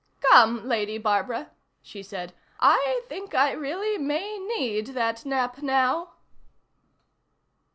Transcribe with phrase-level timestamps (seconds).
[0.19, 1.51] "Come, Lady Barbara,"
[1.83, 2.33] she said.
[2.59, 6.13] "I think I really may need that nap, now."